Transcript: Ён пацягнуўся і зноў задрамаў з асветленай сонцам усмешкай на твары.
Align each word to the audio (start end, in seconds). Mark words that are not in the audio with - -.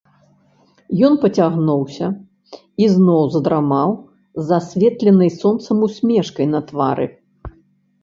Ён 1.09 1.13
пацягнуўся 1.25 2.07
і 2.85 2.89
зноў 2.95 3.23
задрамаў 3.37 3.89
з 4.45 4.59
асветленай 4.61 5.35
сонцам 5.39 5.77
усмешкай 5.91 6.45
на 6.59 6.67
твары. 6.75 7.05